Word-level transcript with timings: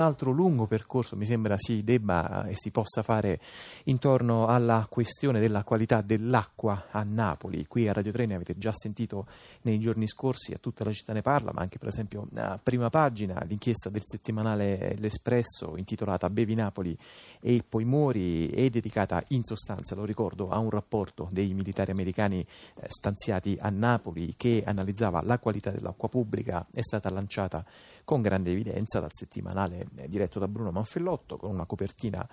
Altro 0.00 0.30
lungo 0.30 0.66
percorso 0.66 1.14
mi 1.14 1.26
sembra 1.26 1.56
si 1.58 1.84
debba 1.84 2.46
e 2.46 2.54
si 2.56 2.70
possa 2.70 3.02
fare 3.02 3.38
intorno 3.84 4.46
alla 4.46 4.86
questione 4.88 5.40
della 5.40 5.62
qualità 5.62 6.00
dell'acqua 6.00 6.86
a 6.90 7.02
Napoli. 7.02 7.66
Qui 7.66 7.86
a 7.86 7.92
Radio 7.92 8.10
3 8.10 8.24
ne 8.24 8.34
avete 8.34 8.56
già 8.56 8.72
sentito 8.72 9.26
nei 9.62 9.78
giorni 9.78 10.08
scorsi, 10.08 10.54
a 10.54 10.58
tutta 10.58 10.84
la 10.84 10.92
città 10.94 11.12
ne 11.12 11.20
parla, 11.20 11.52
ma 11.52 11.60
anche 11.60 11.76
per 11.76 11.88
esempio 11.88 12.26
a 12.34 12.58
prima 12.62 12.88
pagina 12.88 13.44
l'inchiesta 13.44 13.90
del 13.90 14.00
settimanale 14.06 14.94
L'Espresso 14.96 15.76
intitolata 15.76 16.30
Bevi 16.30 16.54
Napoli 16.54 16.96
e 17.38 17.62
poi 17.68 17.84
muori 17.84 18.48
è 18.48 18.70
dedicata 18.70 19.22
in 19.28 19.44
sostanza, 19.44 19.94
lo 19.94 20.06
ricordo, 20.06 20.48
a 20.48 20.56
un 20.56 20.70
rapporto 20.70 21.28
dei 21.30 21.52
militari 21.52 21.90
americani 21.90 22.40
eh, 22.40 22.86
stanziati 22.88 23.58
a 23.60 23.68
Napoli 23.68 24.32
che 24.38 24.62
analizzava 24.64 25.20
la 25.22 25.38
qualità 25.38 25.70
dell'acqua 25.70 26.08
pubblica, 26.08 26.66
è 26.72 26.80
stata 26.80 27.10
lanciata 27.10 27.62
con 28.10 28.22
grande 28.22 28.50
evidenza 28.50 28.98
dal 28.98 29.12
settimanale 29.12 29.86
eh, 29.94 30.08
diretto 30.08 30.40
da 30.40 30.48
Bruno 30.48 30.72
Manfellotto 30.72 31.36
con 31.36 31.52
una 31.52 31.64
copertina 31.64 32.28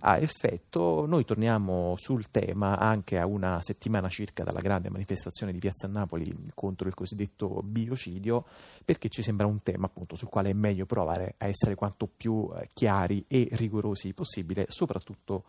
a 0.00 0.18
effetto. 0.18 1.06
Noi 1.06 1.24
torniamo 1.24 1.94
sul 1.96 2.30
tema 2.30 2.76
anche 2.76 3.18
a 3.18 3.24
una 3.24 3.58
settimana 3.62 4.10
circa 4.10 4.44
dalla 4.44 4.60
grande 4.60 4.90
manifestazione 4.90 5.50
di 5.50 5.58
Piazza 5.58 5.88
Napoli 5.88 6.36
contro 6.52 6.86
il 6.86 6.92
cosiddetto 6.92 7.62
biocidio 7.64 8.44
perché 8.84 9.08
ci 9.08 9.22
sembra 9.22 9.46
un 9.46 9.62
tema 9.62 9.86
appunto 9.86 10.16
sul 10.16 10.28
quale 10.28 10.50
è 10.50 10.52
meglio 10.52 10.84
provare 10.84 11.36
a 11.38 11.46
essere 11.46 11.76
quanto 11.76 12.10
più 12.14 12.50
eh, 12.54 12.68
chiari 12.74 13.24
e 13.26 13.48
rigorosi 13.52 14.12
possibile, 14.12 14.66
soprattutto 14.68 15.44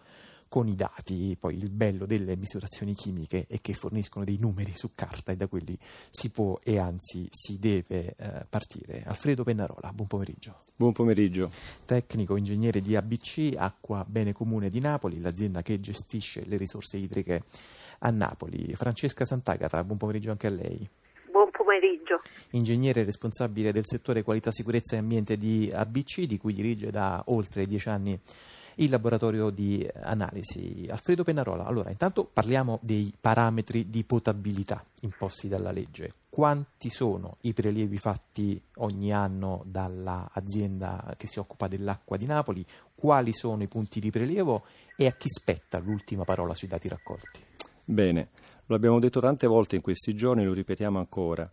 con 0.53 0.67
i 0.67 0.75
dati, 0.75 1.35
poi 1.39 1.57
il 1.57 1.71
bello 1.71 2.05
delle 2.05 2.35
misurazioni 2.35 2.93
chimiche 2.93 3.48
è 3.49 3.59
che 3.59 3.73
forniscono 3.73 4.23
dei 4.23 4.38
numeri 4.39 4.73
su 4.76 4.91
carta 4.93 5.31
e 5.31 5.35
da 5.35 5.48
quelli 5.48 5.76
si 6.12 6.29
può 6.29 6.59
e 6.62 6.77
anzi 6.77 7.27
si 7.31 7.57
deve 7.57 8.13
eh, 8.16 8.45
partire. 8.48 9.02
Alfredo 9.03 9.43
Pennarola, 9.43 9.91
buon 9.91 10.07
pomeriggio. 10.07 10.59
Buon 10.76 10.91
pomeriggio. 10.91 11.49
Tecnico 11.85 12.35
ingegnere 12.35 12.81
di 12.81 12.95
ABC, 12.95 13.53
Acqua 13.57 14.05
Bene 14.07 14.31
Comune 14.31 14.70
di 14.70 14.79
Napoli, 14.79 15.20
l'azienda 15.21 15.63
che 15.63 15.79
gestisce 15.79 16.45
le 16.45 16.57
risorse 16.57 16.98
idriche 16.98 17.45
a 18.01 18.12
Napoli. 18.12 18.76
Francesca 18.76 19.26
Sant'Agata, 19.26 19.84
buon 19.84 19.98
pomeriggio 19.98 20.29
anche 20.29 20.45
a 20.45 20.51
lei 20.51 20.88
buon 21.32 21.49
pomeriggio. 21.49 22.21
Ingegnere 22.51 23.04
responsabile 23.04 23.71
del 23.71 23.88
settore 23.88 24.21
qualità, 24.21 24.51
sicurezza 24.51 24.95
e 24.95 24.99
ambiente 24.99 25.35
di 25.35 25.71
ABC, 25.73 26.26
di 26.26 26.38
cui 26.38 26.54
dirige 26.54 26.91
da 26.91 27.23
oltre 27.26 27.65
dieci 27.65 27.90
anni 27.90 28.20
il 28.76 28.90
laboratorio 28.90 29.49
di 29.49 29.88
analisi. 30.02 30.88
Alfredo 30.90 31.24
Pennarola, 31.24 31.66
allora 31.66 31.90
intanto 31.90 32.24
parliamo 32.26 32.79
dei 32.82 33.13
parametri 33.20 33.90
di 33.90 34.04
potabilità 34.04 34.84
imposti 35.02 35.48
dalla 35.48 35.71
legge. 35.71 36.13
Quanti 36.29 36.90
sono 36.90 37.35
i 37.41 37.54
prelievi 37.54 37.98
fatti 37.99 38.60
ogni 38.77 39.13
anno 39.13 39.62
dall'azienda 39.66 41.13
che 41.16 41.27
si 41.27 41.38
occupa 41.38 41.68
dell'acqua 41.68 42.18
di 42.18 42.26
Napoli? 42.26 42.66
Quali 42.96 43.34
sono 43.34 43.62
i 43.62 43.68
punti 43.68 43.99
di 43.99 44.10
prelievo 44.10 44.66
e 44.98 45.05
a 45.05 45.12
chi 45.12 45.27
spetta 45.29 45.77
l'ultima 45.77 46.24
parola 46.24 46.55
sui 46.55 46.68
dati 46.68 46.88
raccolti? 46.88 47.41
Bene, 47.85 48.29
lo 48.66 48.76
abbiamo 48.76 48.99
detto 48.99 49.20
tante 49.20 49.46
volte 49.46 49.76
in 49.76 49.82
questi 49.82 50.16
giorni, 50.16 50.44
lo 50.44 50.54
ripetiamo 50.54 50.98
ancora. 50.98 51.49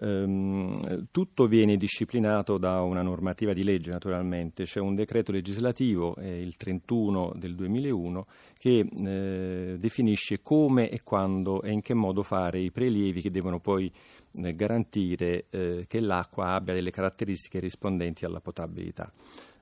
Ehm, 0.00 1.06
tutto 1.10 1.46
viene 1.46 1.76
disciplinato 1.76 2.58
da 2.58 2.80
una 2.82 3.02
normativa 3.02 3.52
di 3.52 3.62
legge 3.62 3.90
naturalmente, 3.90 4.64
c'è 4.64 4.80
un 4.80 4.94
decreto 4.94 5.30
legislativo, 5.30 6.16
eh, 6.16 6.40
il 6.40 6.56
31 6.56 7.32
del 7.36 7.54
2001, 7.54 8.26
che 8.58 8.78
eh, 8.80 9.76
definisce 9.78 10.40
come 10.42 10.90
e 10.90 11.00
quando 11.02 11.62
e 11.62 11.70
in 11.70 11.80
che 11.80 11.94
modo 11.94 12.22
fare 12.22 12.58
i 12.58 12.70
prelievi 12.70 13.20
che 13.20 13.30
devono 13.30 13.60
poi 13.60 13.90
eh, 14.32 14.54
garantire 14.54 15.46
eh, 15.50 15.84
che 15.86 16.00
l'acqua 16.00 16.54
abbia 16.54 16.74
delle 16.74 16.90
caratteristiche 16.90 17.60
rispondenti 17.60 18.24
alla 18.24 18.40
potabilità. 18.40 19.12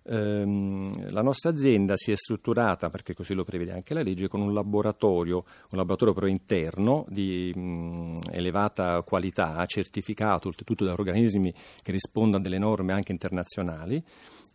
Ehm, 0.05 1.11
la 1.11 1.22
nostra 1.22 1.50
azienda 1.50 1.97
si 1.97 2.12
è 2.12 2.17
strutturata, 2.17 2.91
perché 2.91 3.14
così 3.14 3.34
lo 3.34 3.45
prevede 3.45 3.72
anche 3.72 3.95
la 3.95 4.03
legge, 4.03 4.28
con 4.28 4.41
un 4.41 4.53
laboratorio, 4.53 5.36
un 5.36 5.78
laboratorio 5.78 6.14
però 6.14 6.27
interno 6.27 7.05
di 7.08 7.53
mh, 7.55 8.17
elevata 8.33 9.02
qualità, 9.02 9.64
certificato 9.67 10.48
oltretutto 10.48 10.85
da 10.85 10.92
organismi 10.92 11.52
che 11.83 11.92
rispondono 11.92 12.39
a 12.39 12.40
delle 12.40 12.58
norme 12.58 12.92
anche 12.92 13.13
internazionali 13.13 14.02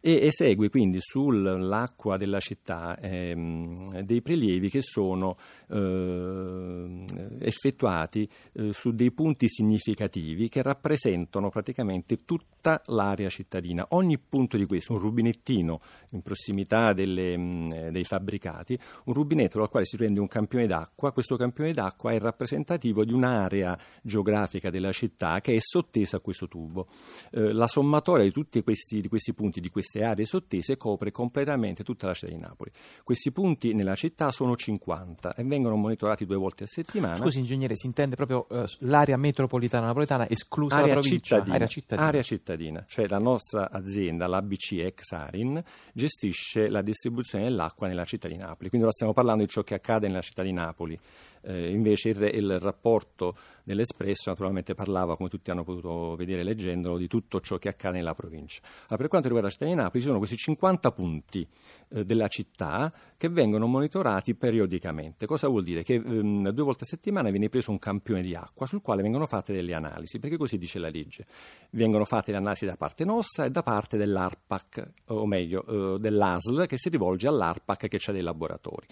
e 0.08 0.28
esegue 0.28 0.70
quindi 0.70 1.00
sull'acqua 1.02 2.16
della 2.16 2.40
città 2.40 2.98
ehm, 2.98 4.04
dei 4.04 4.22
prelievi 4.22 4.70
che 4.70 4.82
sono 4.82 5.36
eh, 5.70 7.06
effettuati 7.42 8.26
eh, 8.54 8.72
su 8.72 8.92
dei 8.92 9.12
punti 9.12 9.50
significativi 9.50 10.48
che 10.48 10.62
rappresentano 10.62 11.50
praticamente 11.50 12.24
tutta 12.24 12.82
l'area 12.86 13.28
cittadina. 13.28 13.86
Ogni 13.90 14.18
punto 14.18 14.56
di 14.56 14.66
questo, 14.66 14.94
un 14.94 15.00
rubinettino 15.00 15.82
in 16.12 16.22
prossimità 16.22 16.94
delle, 16.94 17.38
mh, 17.38 17.90
dei 17.90 18.06
fabbricati, 18.06 18.80
un 19.08 19.14
rubinetto 19.14 19.58
dal 19.58 19.70
quale 19.70 19.84
si 19.84 19.98
prende 19.98 20.22
un 20.22 20.28
campione 20.28 20.68
d'acqua, 20.68 21.12
questo 21.12 21.36
campione 21.36 21.74
d'acqua 21.74 22.14
è 22.14 22.18
rappresentativo 22.18 23.04
di 23.04 23.12
un'area 23.12 23.78
geografica 24.02 24.70
della 24.70 24.94
città 24.94 25.42
che 25.42 25.54
è 25.54 25.60
sottesa 25.60 26.16
a 26.16 26.22
questo 26.22 26.48
tubo. 26.48 26.88
Eh, 27.32 27.52
la 27.52 27.68
sommatoria 27.68 28.24
di 28.24 28.32
tutti 28.32 28.64
questi, 28.64 29.02
di 29.02 29.10
questi 29.10 29.34
punti, 29.34 29.60
di 29.60 29.70
questi 29.70 29.96
queste 29.98 30.04
aree 30.04 30.26
sottese 30.26 30.78
copre 30.78 31.12
completamente 31.12 31.84
tutta 31.84 32.08
la 32.08 32.14
città 32.14 32.32
di 32.32 32.38
Napoli. 32.38 32.72
Questi 33.04 33.32
punti 33.32 33.74
nella 33.74 33.96
città 33.96 34.32
sono 34.32 34.56
50 34.56 35.36
e 35.36 35.44
vengono 35.44 35.76
monitorati 35.76 36.26
due 36.26 36.36
volte 36.36 36.66
a 36.66 36.68
settimana. 36.68 37.16
Scusi 37.16 37.40
ingegnere, 37.40 37.76
si 37.76 37.88
intende 37.88 38.16
proprio 38.16 38.46
uh, 38.50 38.66
l'area 38.80 39.18
metropolitana 39.18 39.88
napoletana 39.88 40.30
esclusa 40.30 40.76
area 40.78 40.94
la 40.94 41.00
provincia? 41.00 41.36
Cittadina, 41.36 41.56
area 41.56 41.68
cittadina. 41.68 42.08
Area 42.08 42.22
cittadina, 42.22 42.86
cioè 42.88 43.08
la 43.08 43.20
nostra 43.20 43.70
azienda, 43.72 44.28
l'ABC 44.28 44.74
ex 44.84 45.12
Arin, 45.12 45.62
gestisce 45.94 46.70
la 46.70 46.82
distribuzione 46.82 47.46
dell'acqua 47.46 47.88
nella 47.88 48.06
città 48.06 48.28
di 48.28 48.38
Napoli. 48.38 48.70
Quindi 48.70 48.86
ora 48.86 48.92
stiamo 48.92 49.14
parlando 49.14 49.44
di 49.44 49.50
ciò 49.50 49.64
che 49.64 49.76
accade 49.76 50.08
nella 50.08 50.22
città 50.22 50.44
di 50.44 50.52
Napoli. 50.52 51.00
Eh, 51.48 51.72
invece 51.72 52.10
il, 52.10 52.22
il, 52.34 52.60
rapporto 52.60 53.38
dell'Espresso 53.64 54.30
naturalmente 54.30 54.74
parlava, 54.74 55.16
come 55.16 55.30
tutti 55.30 55.50
hanno 55.50 55.64
potuto 55.64 56.14
vedere 56.18 56.44
leggendolo, 56.44 56.98
di 56.98 57.08
tutto 57.08 57.40
ciò 57.40 57.58
che 57.58 57.70
accade 57.70 57.98
nella 57.98 58.14
provincia. 58.14 58.60
Allora, 58.64 58.98
per 58.98 59.08
quanto 59.08 59.28
riguarda 59.28 59.48
la 59.48 59.54
città 59.54 59.66
di 59.66 59.74
Napoli 59.74 60.02
ci 60.02 60.08
sono 60.08 60.18
questi 60.18 60.36
50 60.36 60.92
punti 60.92 61.48
eh, 61.90 62.04
della 62.04 62.28
città 62.28 62.92
che 63.16 63.30
vengono 63.30 63.66
monitorati 63.66 64.36
periodicamente. 64.36 65.26
Cosa 65.26 65.48
vuol 65.48 65.64
dire? 65.64 65.84
Che 65.84 65.94
ehm, 65.94 66.50
due 66.50 66.64
volte 66.66 66.84
a 66.84 66.88
settimana 66.88 67.30
viene 67.30 67.48
preso 67.48 67.72
un 67.72 67.80
campione 67.80 68.22
di 68.22 68.36
acqua 68.36 68.66
sul 68.66 68.82
quale 68.82 69.02
vengono 69.02 69.26
fatte 69.26 69.54
delle 69.54 69.74
analisi, 69.74 70.20
perché 70.20 70.36
così 70.36 70.58
dice 70.58 70.80
la 70.80 70.90
legge. 70.90 71.26
Vengono 71.70 72.04
fatte 72.04 72.32
le 72.32 72.38
analisi 72.38 72.66
da 72.66 72.76
parte 72.76 73.06
nostra 73.06 73.46
e 73.46 73.52
da 73.52 73.64
parte 73.64 73.96
dell'ARPAC, 73.96 74.92
o 75.06 75.26
meglio 75.26 75.96
eh, 75.96 76.00
dell'ASL 76.00 76.66
che 76.66 76.78
si 76.78 76.90
rivolge 76.90 77.30
all'ARPAC 77.30 77.88
che 77.88 78.00
ha 78.06 78.12
dei 78.12 78.22
laboratori 78.22 78.86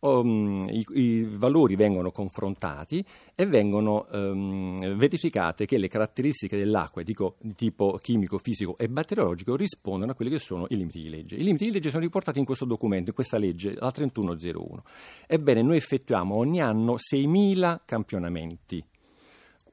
um, 0.00 0.66
i, 0.68 0.86
i, 0.94 1.24
valori 1.24 1.76
vengono 1.76 2.10
confrontati 2.10 3.04
e 3.34 3.46
vengono 3.46 4.06
um, 4.10 4.96
verificate 4.96 5.66
che 5.66 5.78
le 5.78 5.88
caratteristiche 5.88 6.56
dell'acqua 6.56 7.02
dico, 7.02 7.36
di 7.40 7.54
tipo 7.54 7.98
chimico, 8.00 8.38
fisico 8.38 8.76
e 8.78 8.88
batteriologico 8.88 9.56
rispondono 9.56 10.12
a 10.12 10.14
quelli 10.14 10.30
che 10.30 10.38
sono 10.38 10.66
i 10.68 10.76
limiti 10.76 11.02
di 11.02 11.08
legge. 11.08 11.36
I 11.36 11.42
limiti 11.42 11.64
di 11.64 11.72
legge 11.72 11.90
sono 11.90 12.02
riportati 12.02 12.38
in 12.38 12.44
questo 12.44 12.64
documento, 12.64 13.10
in 13.10 13.14
questa 13.14 13.38
legge, 13.38 13.74
la 13.74 13.90
3101. 13.90 14.82
Ebbene, 15.26 15.62
noi 15.62 15.76
effettuiamo 15.76 16.34
ogni 16.34 16.60
anno 16.60 16.94
6.000 16.94 17.80
campionamenti 17.84 18.84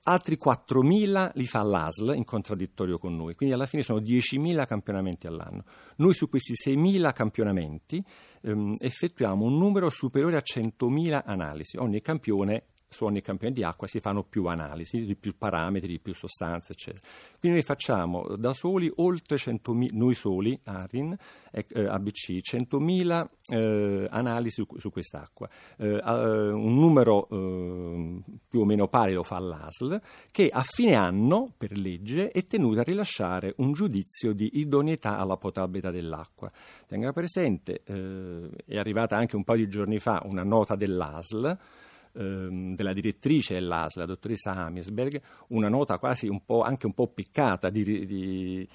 altri 0.07 0.37
4.000 0.41 1.31
li 1.33 1.45
fa 1.45 1.61
l'ASL 1.63 2.15
in 2.15 2.23
contraddittorio 2.23 2.97
con 2.97 3.15
noi, 3.15 3.35
quindi 3.35 3.53
alla 3.53 3.65
fine 3.65 3.83
sono 3.83 3.99
10.000 3.99 4.65
campionamenti 4.65 5.27
all'anno. 5.27 5.63
Noi 5.97 6.13
su 6.13 6.29
questi 6.29 6.53
6.000 6.53 7.13
campionamenti 7.13 8.03
ehm, 8.41 8.75
effettuiamo 8.79 9.45
un 9.45 9.57
numero 9.57 9.89
superiore 9.89 10.37
a 10.37 10.43
100.000 10.43 11.21
analisi, 11.25 11.77
ogni 11.77 12.01
campione 12.01 12.63
su 12.89 13.05
ogni 13.05 13.21
campione 13.21 13.53
di 13.53 13.63
acqua 13.63 13.87
si 13.87 13.99
fanno 13.99 14.23
più 14.23 14.45
analisi, 14.45 15.01
di 15.01 15.15
più 15.15 15.37
parametri, 15.37 15.87
di 15.87 15.99
più 15.99 16.13
sostanze, 16.13 16.73
eccetera. 16.73 17.05
Quindi 17.39 17.57
noi 17.57 17.65
facciamo 17.65 18.35
da 18.37 18.53
soli 18.53 18.91
oltre 18.95 19.37
100.000, 19.37 19.89
noi 19.93 20.13
soli, 20.13 20.59
ARIN, 20.63 21.15
eh, 21.51 21.85
ABC, 21.85 22.39
100.000 22.41 23.27
eh, 23.49 24.07
analisi 24.09 24.63
su, 24.63 24.67
su 24.77 24.89
quest'acqua. 24.89 25.49
Eh, 25.77 26.01
un 26.07 26.75
numero 26.75 27.27
eh, 27.29 28.21
più 28.47 28.61
o 28.61 28.65
meno 28.65 28.87
pari 28.87 29.13
lo 29.13 29.23
fa 29.23 29.39
l'ASL, 29.39 30.01
che 30.31 30.49
a 30.51 30.63
fine 30.63 30.95
anno, 30.95 31.53
per 31.57 31.77
legge, 31.77 32.31
è 32.31 32.45
tenuta 32.47 32.81
a 32.81 32.83
rilasciare 32.83 33.53
un 33.57 33.73
giudizio 33.73 34.33
di 34.33 34.59
idoneità 34.59 35.17
alla 35.17 35.37
potabilità 35.37 35.91
dell'acqua. 35.91 36.51
Tenga 36.87 37.11
presente, 37.11 37.81
eh, 37.85 38.49
è 38.65 38.77
arrivata 38.77 39.17
anche 39.17 39.35
un 39.35 39.43
paio 39.43 39.65
di 39.65 39.69
giorni 39.69 39.99
fa 39.99 40.21
una 40.25 40.43
nota 40.43 40.75
dell'ASL, 40.75 41.57
ehm, 42.17 42.75
della 42.75 42.93
direttrice 42.93 43.53
dell'ASL, 43.53 43.99
la 43.99 44.05
dottoressa 44.05 44.51
Hamisberg, 44.51 45.21
una 45.49 45.69
nota 45.69 45.99
quasi 45.99 46.27
un 46.27 46.41
anche 46.63 46.85
un 46.85 46.93
po' 46.93 47.07
piccata 47.07 47.69
di, 47.69 47.83
di, 47.83 48.05
di, 48.05 48.67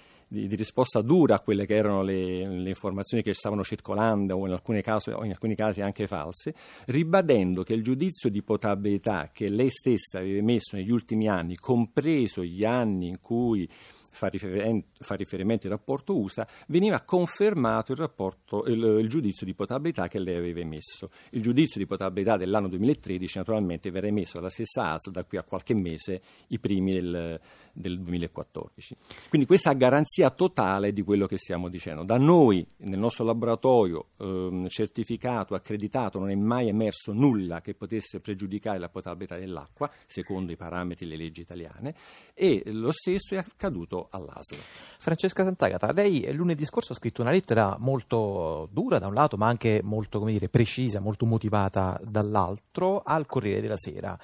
di 0.47 0.57
risposta 0.57 1.01
dura 1.03 1.37
a 1.37 1.41
quelle 1.41 1.67
che 1.67 1.75
erano 1.75 2.03
le, 2.03 2.47
le, 2.47 2.69
informazioni 2.69 3.23
che 3.23 3.35
stavano 3.35 3.63
circolando 3.63 4.37
o 4.37 4.47
in, 4.47 4.81
casi, 4.83 5.11
o 5.11 5.25
in 5.25 5.31
alcuni 5.31 5.55
casi 5.55 5.81
anche 5.81 6.07
false, 6.07 6.55
ribadendo 6.87 7.63
che 7.63 7.75
il 7.75 7.83
giudizio 7.83 8.31
di 8.31 8.43
potabilità 8.43 9.31
che 9.33 9.49
lei 9.49 9.71
stessa 9.71 10.19
aveva 10.19 10.39
emesso 10.39 10.77
negli 10.77 10.93
ultimi 10.93 11.29
anni, 11.29 11.57
compreso 11.57 12.43
gli 12.43 12.65
anni 12.65 13.09
in 13.09 13.21
cui 13.21 13.69
fa, 14.13 14.29
riferimento, 14.29 14.89
fa 14.99 15.15
riferimento 15.15 15.67
al 15.67 15.73
rapporto 15.73 16.17
USA, 16.17 16.47
veniva 16.69 17.01
confermato 17.01 17.93
il, 17.93 17.99
rapporto, 17.99 18.65
il, 18.67 18.83
il, 19.01 19.09
giudizio 19.09 19.47
di 19.47 19.55
potabilità 19.55 20.07
che 20.07 20.19
lei 20.19 20.37
aveva 20.37 20.61
emesso. 20.61 21.09
Il 21.31 21.43
giudizio 21.43 21.81
di 21.81 21.87
potabilità 21.87 22.37
dell'anno 22.37 22.69
2013 22.69 23.39
naturalmente 23.39 23.91
verrà 23.91 24.07
emesso 24.07 24.37
dalla 24.37 24.51
stessa 24.51 24.93
ASL 24.93 25.11
da 25.11 25.25
qui 25.25 25.39
a 25.39 25.43
qualche 25.43 25.75
mese, 25.75 26.21
i 26.49 26.59
primi 26.59 26.93
del, 26.93 27.41
del 27.73 28.01
2014. 28.01 28.97
Quindi 29.29 29.47
questa 29.47 29.73
garanzia 29.73 30.31
totale 30.31 30.93
di 30.93 31.03
quello 31.03 31.27
che 31.27 31.39
stiamo 31.39 31.69
dicendo. 31.69 32.05
Da 32.05 32.19
noi, 32.19 32.67
nel 32.79 32.99
nostro 32.99 33.25
laboratorio 33.25 34.09
eh, 34.19 34.67
certificato, 34.69 35.55
accreditato, 35.55 36.19
non 36.19 36.31
è 36.31 36.35
mai 36.35 36.69
emerso 36.69 37.13
nulla 37.13 37.61
che 37.61 37.75
potesse 37.75 38.21
pregiudicare 38.21 38.79
la 38.79 38.89
potabilità 38.89 39.39
dell'acqua, 39.39 39.91
secondo 40.07 40.53
i 40.53 40.57
parametri 40.57 41.07
delle 41.07 41.23
leggi 41.23 41.41
italiane, 41.41 41.95
e 42.35 42.63
lo 42.67 42.93
stesso 42.93 43.35
è 43.35 43.39
accaduto 43.39 44.02
all'ASL. 44.11 44.57
Francesca 44.99 45.45
Sant'Agata, 45.45 45.93
lei 45.93 46.33
lunedì 46.33 46.65
scorso 46.65 46.93
ha 46.93 46.97
scritto 46.97 47.23
una 47.23 47.31
lettera 47.31 47.77
molto 47.79 48.69
dura 48.71 48.99
da 48.99 49.07
un 49.07 49.15
lato, 49.15 49.37
ma 49.37 49.47
anche 49.47 49.81
molto 49.83 50.19
dire, 50.25 50.49
precisa, 50.49 51.01
molto 51.01 51.27
motivata 51.27 51.99
dall'altro 52.03 53.03
al 53.05 53.27
Corriere 53.27 53.61
della 53.61 53.77
Sera. 53.77 54.19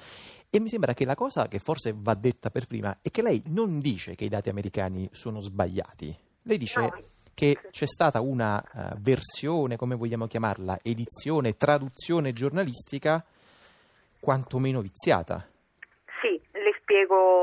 E 0.49 0.59
mi 0.59 0.67
sembra 0.67 0.93
che 0.93 1.05
la 1.05 1.15
cosa 1.15 1.47
che 1.47 1.59
forse 1.59 1.93
va 1.95 2.15
detta 2.15 2.49
per 2.49 2.65
prima 2.65 2.97
è 3.01 3.11
che 3.11 3.21
lei 3.21 3.41
non 3.47 3.79
dice 3.79 4.15
che 4.15 4.25
i 4.25 4.29
dati 4.29 4.49
americani 4.49 5.07
sono 5.11 5.39
sbagliati. 5.39 6.15
Lei 6.43 6.57
dice 6.57 6.79
no. 6.79 6.97
che 7.33 7.57
c'è 7.71 7.85
stata 7.85 8.21
una 8.21 8.63
uh, 8.73 8.99
versione, 8.99 9.75
come 9.75 9.95
vogliamo 9.95 10.27
chiamarla, 10.27 10.79
edizione, 10.81 11.55
traduzione 11.55 12.33
giornalistica 12.33 13.23
quantomeno 14.19 14.81
viziata 14.81 15.47
spiego, 16.89 17.38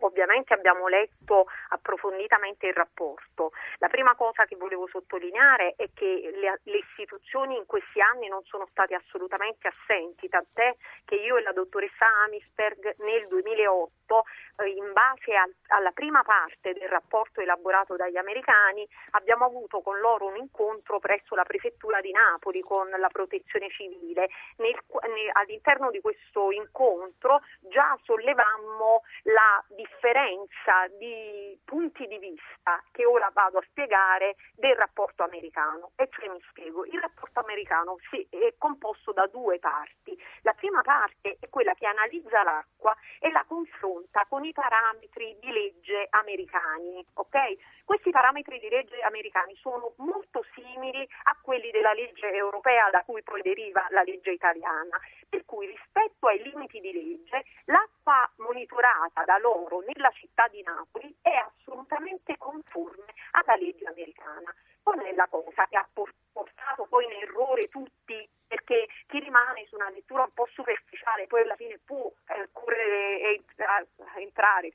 ovviamente 0.00 0.54
abbiamo 0.54 0.88
letto 0.88 1.46
approfonditamente 1.70 2.66
il 2.66 2.74
rapporto. 2.74 3.52
La 3.78 3.88
prima 3.88 4.14
cosa 4.14 4.44
che 4.44 4.56
volevo 4.56 4.86
sottolineare 4.88 5.74
è 5.76 5.88
che 5.94 6.32
le, 6.34 6.60
le 6.62 6.78
istituzioni 6.78 7.56
in 7.56 7.66
questi 7.66 8.00
anni 8.00 8.28
non 8.28 8.42
sono 8.44 8.66
state 8.70 8.94
assolutamente 8.94 9.68
assenti, 9.68 10.28
tant'è 10.28 10.74
che 11.04 11.16
io 11.16 11.36
e 11.36 11.42
la 11.42 11.52
dottoressa 11.52 12.06
Amisberg 12.24 12.96
nel 12.98 13.26
2008, 13.28 14.18
eh, 14.18 14.24
in 14.64 14.92
base 14.92 15.34
al, 15.34 15.54
alla 15.68 15.90
prima 15.90 16.22
parte 16.22 16.72
del 16.72 16.88
rapporto 16.88 17.40
elaborato 17.40 17.96
dagli 17.96 18.16
americani, 18.16 18.88
abbiamo 19.10 19.44
avuto 19.44 19.82
con 19.82 19.98
loro 19.98 20.26
un 20.26 20.36
incontro 20.36 20.98
presso 20.98 21.34
la 21.34 21.44
prefettura 21.44 22.00
di 22.00 22.12
Napoli 22.12 22.60
con 22.62 22.88
la 22.88 23.08
protezione 23.08 23.68
civile. 23.70 24.28
Nel, 24.56 24.78
nel, 25.02 25.30
all'interno 25.32 25.90
di 25.90 26.00
questo 26.00 26.50
incontro 26.50 27.42
già 27.60 27.98
sollevammo 28.02 29.02
la 29.24 29.62
differenza 29.68 30.86
di 30.98 31.58
punti 31.64 32.06
di 32.06 32.18
vista 32.18 32.82
che 32.92 33.04
ora 33.04 33.30
vado 33.32 33.58
a 33.58 33.64
spiegare 33.68 34.36
del 34.54 34.74
rapporto 34.76 35.22
americano. 35.22 35.90
E 35.96 36.08
cioè 36.10 36.28
mi 36.28 36.42
spiego, 36.48 36.84
il 36.86 37.00
rapporto 37.00 37.40
americano 37.40 37.98
sì, 38.10 38.26
è 38.30 38.54
composto 38.56 39.12
da 39.12 39.26
due 39.26 39.58
parti. 39.58 40.18
La 40.42 40.54
prima 40.54 40.80
parte 40.82 41.36
è 41.40 41.48
quella 41.48 41.74
che 41.74 41.86
analizza 41.86 42.42
l'acqua 42.42 42.96
e 43.18 43.30
la 43.30 43.44
confronta 43.46 44.24
con 44.28 44.44
i 44.48 44.52
parametri 44.52 45.36
di 45.40 45.50
legge 45.50 46.06
americani. 46.10 47.04
Okay? 47.14 47.58
Questi 47.84 48.10
parametri 48.10 48.58
di 48.58 48.68
legge 48.68 49.00
americani 49.00 49.54
sono 49.56 49.94
molto 49.96 50.44
simili 50.54 51.06
a 51.24 51.36
quelli 51.40 51.70
della 51.70 51.92
legge 51.92 52.30
europea 52.30 52.90
da 52.90 53.02
cui 53.04 53.22
poi 53.22 53.42
deriva 53.42 53.86
la 53.90 54.02
legge 54.02 54.30
italiana, 54.30 54.98
per 55.28 55.44
cui 55.44 55.66
rispetto 55.66 56.26
ai 56.26 56.42
limiti 56.42 56.80
di 56.80 56.92
legge 56.92 57.44
l'acqua 57.66 58.28
monitorata 58.36 59.24
da 59.24 59.38
loro 59.38 59.80
nella 59.80 60.10
città 60.10 60.48
di 60.48 60.62
Napoli 60.62 61.14
è 61.22 61.34
assolutamente 61.34 62.36
conforme 62.36 63.12
alla 63.32 63.56
legge 63.56 63.86
americana. 63.86 64.54
Qual 64.82 65.00
è 65.00 65.12
la 65.14 65.26
cosa 65.28 65.66
che 65.66 65.76
ha 65.76 65.88
portato 65.92 66.86
poi 66.88 67.04
in 67.04 67.22
errore 67.22 67.68
tutti 67.68 68.28
perché 68.46 68.86
chi 69.06 69.18
rimane 69.20 69.66
su 69.68 69.74
una 69.74 69.90
lettura 69.90 70.22
un 70.22 70.32
po' 70.32 70.48
superficiale 70.52 71.26
poi 71.26 71.42
alla 71.42 71.56
fine 71.56 71.78
può 71.84 72.10
eh, 72.28 72.48
correre 72.52 73.20
e 73.20 73.42
eh, 73.56 74.22
entrare, 74.22 74.70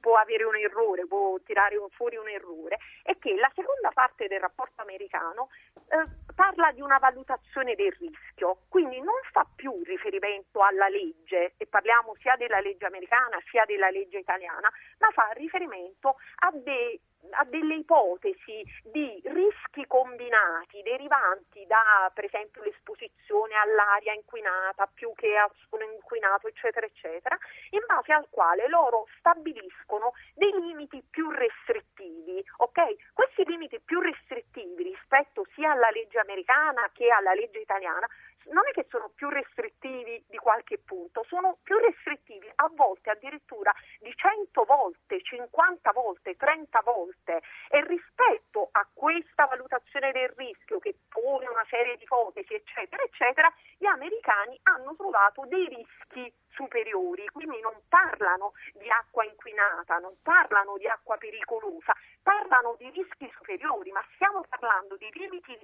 può 0.00 0.16
avere 0.16 0.44
un 0.44 0.56
errore, 0.56 1.06
può 1.06 1.38
tirare 1.44 1.76
fuori 1.90 2.16
un 2.16 2.28
errore, 2.28 2.78
è 3.02 3.16
che 3.18 3.34
la 3.34 3.50
seconda 3.54 3.90
parte 3.92 4.26
del 4.28 4.40
rapporto 4.40 4.82
americano 4.82 5.48
eh, 5.88 6.04
parla 6.34 6.72
di 6.72 6.80
una 6.80 6.98
valutazione 6.98 7.74
del 7.74 7.92
rischio, 7.92 8.58
quindi 8.68 9.00
non 9.00 9.18
fa 9.30 9.46
più 9.54 9.82
riferimento 9.84 10.60
alla 10.62 10.88
legge, 10.88 11.54
e 11.56 11.66
parliamo 11.66 12.14
sia 12.20 12.36
della 12.36 12.60
legge 12.60 12.86
americana 12.86 13.38
sia 13.50 13.64
della 13.64 13.90
legge 13.90 14.18
italiana, 14.18 14.70
ma 14.98 15.10
fa 15.10 15.30
riferimento 15.34 16.16
a 16.40 16.50
dei 16.52 17.00
a 17.30 17.44
delle 17.44 17.76
ipotesi 17.76 18.62
di 18.82 19.20
rischi 19.24 19.86
combinati 19.86 20.82
derivanti 20.82 21.64
da 21.66 22.10
per 22.12 22.24
esempio 22.24 22.62
l'esposizione 22.62 23.54
all'aria 23.54 24.12
inquinata 24.12 24.90
più 24.92 25.12
che 25.14 25.36
al 25.36 25.50
suolo 25.66 25.84
inquinato 25.84 26.48
eccetera 26.48 26.86
eccetera 26.86 27.38
in 27.70 27.80
base 27.86 28.12
al 28.12 28.26
quale 28.28 28.68
loro 28.68 29.06
stabiliscono 29.18 30.12
dei 30.34 30.52
limiti 30.52 31.02
più 31.08 31.30
restrittivi 31.30 32.44
ok? 32.58 33.12
Questi 33.12 33.44
limiti 33.44 33.80
più 33.80 34.00
restrittivi 34.00 34.82
rispetto 34.82 35.46
sia 35.54 35.72
alla 35.72 35.90
legge 35.90 36.18
americana 36.18 36.90
che 36.92 37.08
alla 37.08 37.34
legge 37.34 37.58
italiana 37.58 38.06
non 38.50 38.66
è 38.68 38.72
che 38.72 38.86
sono 38.88 39.10
più 39.14 39.28
restrittivi 39.28 40.24
di 40.28 40.36
qualche 40.36 40.78
punto, 40.78 41.24
sono 41.28 41.58
più 41.62 41.76
restrittivi 41.78 42.50
a 42.56 42.70
volte 42.74 43.10
addirittura 43.10 43.72
di 44.00 44.12
100 44.14 44.64
volte, 44.64 45.22
50 45.22 45.92
volte, 45.92 46.36
30 46.36 46.80
volte. 46.84 47.42
E 47.68 47.84
rispetto 47.86 48.68
a 48.72 48.86
questa 48.92 49.46
valutazione 49.46 50.12
del 50.12 50.28
rischio 50.36 50.78
che 50.78 50.96
pone 51.08 51.48
una 51.48 51.64
serie 51.68 51.96
di 51.96 52.04
ipotesi 52.04 52.54
eccetera 52.54 53.02
eccetera, 53.02 53.52
gli 53.78 53.86
americani 53.86 54.58
hanno 54.64 54.94
trovato 54.96 55.44
dei 55.46 55.68
rischi 55.68 56.32
superiori, 56.50 57.26
quindi 57.28 57.60
non 57.60 57.74
parlano 57.88 58.52
di 58.74 58.88
acqua 58.90 59.24
inquinata, 59.24 59.98
non 59.98 60.14
parlano 60.22 60.76
di 60.76 60.86
acqua 60.86 61.16
pericolosa, 61.16 61.94
parlano 62.22 62.76
di 62.78 62.90
rischi 62.90 63.30
superiori, 63.36 63.90
ma 63.90 64.04
stiamo 64.14 64.44
parlando 64.48 64.96
di 64.96 65.08
limiti 65.12 65.58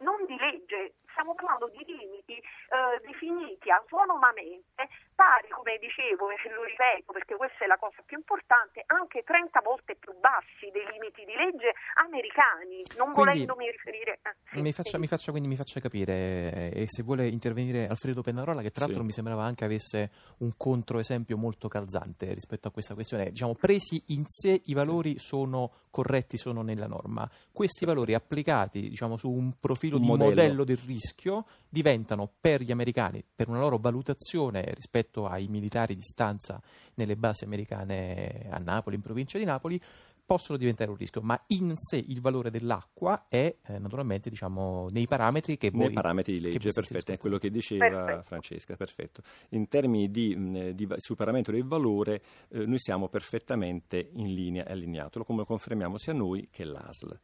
non 0.00 0.24
di 0.26 0.36
legge, 0.36 0.94
stiamo 1.12 1.34
parlando 1.34 1.68
di 1.68 1.84
limiti 1.84 2.36
eh, 2.36 3.00
definiti 3.04 3.70
autonomamente, 3.70 4.88
pari, 5.14 5.48
come 5.48 5.78
dicevo, 5.78 6.30
e 6.30 6.36
lo 6.48 6.64
ripeto 6.64 7.12
perché 7.12 7.36
questa 7.36 7.64
è 7.64 7.66
la 7.66 7.76
cosa 7.76 8.02
più 8.04 8.16
importante, 8.16 8.82
anche 8.86 9.22
30 9.22 9.60
volte 9.60 9.96
più 9.96 10.12
bassi 10.18 10.70
dei 10.72 10.86
limiti 10.92 11.24
di 11.24 11.34
legge 11.34 11.74
americani, 12.00 12.82
non 12.96 13.12
quindi, 13.12 13.44
volendomi 13.44 13.70
riferire... 13.70 14.20
Eh, 14.22 14.34
sì, 14.54 14.60
mi, 14.60 14.72
faccia, 14.72 14.96
sì. 14.96 14.98
mi, 14.98 15.06
faccia, 15.06 15.30
quindi 15.30 15.48
mi 15.48 15.56
faccia 15.56 15.80
capire, 15.80 16.72
eh, 16.72 16.82
e 16.82 16.84
se 16.88 17.02
vuole 17.02 17.26
intervenire 17.28 17.86
Alfredo 17.86 18.22
Pennarola, 18.22 18.62
che 18.62 18.70
tra 18.70 18.84
l'altro 18.84 19.02
sì. 19.02 19.06
mi 19.06 19.12
sembrava 19.12 19.44
anche 19.44 19.64
avesse 19.64 20.10
un 20.38 20.52
controesempio 20.56 21.36
molto 21.36 21.68
calzante 21.68 22.32
rispetto 22.32 22.68
a 22.68 22.70
questa 22.70 22.94
questione, 22.94 23.30
diciamo, 23.30 23.54
presi 23.54 24.02
in 24.08 24.24
sé 24.26 24.62
i 24.66 24.74
valori 24.74 25.18
sono 25.18 25.72
corretti, 25.90 26.36
sono 26.36 26.62
nella 26.62 26.86
norma, 26.86 27.28
questi 27.52 27.84
valori 27.84 28.14
applicati 28.14 28.88
diciamo, 28.88 29.16
su 29.16 29.30
un 29.30 29.58
profilo 29.58 29.96
un 29.96 30.02
di 30.02 30.08
modello. 30.08 30.30
modello 30.30 30.64
del 30.64 30.78
rischio 31.00 31.46
diventano 31.68 32.30
per 32.40 32.62
gli 32.62 32.70
americani, 32.70 33.24
per 33.34 33.48
una 33.48 33.60
loro 33.60 33.78
valutazione 33.78 34.70
rispetto 34.74 35.26
ai 35.26 35.48
militari 35.48 35.94
di 35.94 36.02
stanza 36.02 36.60
nelle 36.94 37.16
basi 37.16 37.44
americane 37.44 38.46
a 38.50 38.58
Napoli, 38.58 38.96
in 38.96 39.02
provincia 39.02 39.38
di 39.38 39.44
Napoli, 39.44 39.80
possono 40.24 40.58
diventare 40.58 40.90
un 40.90 40.96
rischio, 40.96 41.22
ma 41.22 41.40
in 41.48 41.72
sé 41.76 41.96
il 41.96 42.20
valore 42.20 42.50
dell'acqua 42.50 43.26
è 43.28 43.56
eh, 43.66 43.78
naturalmente 43.80 44.30
diciamo, 44.30 44.88
nei 44.90 45.08
parametri 45.08 45.56
che 45.56 45.70
voi... 45.70 45.86
Nei 45.86 45.92
parametri 45.92 46.34
di 46.34 46.40
legge, 46.40 46.70
perfetto, 46.70 47.10
è 47.10 47.18
quello 47.18 47.38
che 47.38 47.50
diceva 47.50 47.88
perfetto. 47.88 48.22
Francesca, 48.26 48.76
perfetto. 48.76 49.22
In 49.50 49.66
termini 49.66 50.08
di, 50.08 50.74
di 50.74 50.88
superamento 50.98 51.50
del 51.50 51.64
valore 51.64 52.22
eh, 52.50 52.64
noi 52.64 52.78
siamo 52.78 53.08
perfettamente 53.08 54.10
in 54.12 54.32
linea 54.32 54.64
e 54.66 54.72
allineato, 54.72 55.18
lo 55.18 55.24
come 55.24 55.44
confermiamo 55.44 55.98
sia 55.98 56.12
noi 56.12 56.46
che 56.48 56.64
l'ASL. 56.64 57.18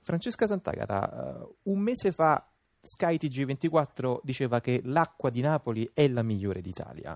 Francesca 0.00 0.46
Sant'Agata, 0.46 1.44
uh, 1.44 1.70
un 1.70 1.80
mese 1.80 2.10
fa 2.10 2.51
Sky 2.84 3.14
TG24 3.14 4.18
diceva 4.22 4.58
che 4.58 4.80
l'acqua 4.82 5.30
di 5.30 5.40
Napoli 5.40 5.88
è 5.94 6.08
la 6.08 6.24
migliore 6.24 6.60
d'Italia. 6.60 7.14